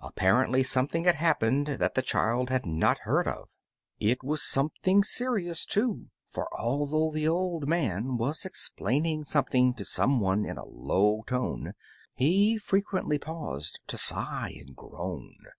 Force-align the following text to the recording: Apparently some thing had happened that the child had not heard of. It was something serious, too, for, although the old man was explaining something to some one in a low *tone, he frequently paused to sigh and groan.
Apparently 0.00 0.62
some 0.62 0.88
thing 0.88 1.04
had 1.04 1.16
happened 1.16 1.66
that 1.66 1.94
the 1.94 2.00
child 2.00 2.48
had 2.48 2.64
not 2.64 3.00
heard 3.00 3.28
of. 3.28 3.50
It 4.00 4.24
was 4.24 4.42
something 4.42 5.04
serious, 5.04 5.66
too, 5.66 6.06
for, 6.30 6.48
although 6.58 7.10
the 7.12 7.28
old 7.28 7.68
man 7.68 8.16
was 8.16 8.46
explaining 8.46 9.24
something 9.24 9.74
to 9.74 9.84
some 9.84 10.20
one 10.20 10.46
in 10.46 10.56
a 10.56 10.64
low 10.64 11.22
*tone, 11.26 11.74
he 12.14 12.56
frequently 12.56 13.18
paused 13.18 13.80
to 13.88 13.98
sigh 13.98 14.54
and 14.58 14.74
groan. 14.74 15.34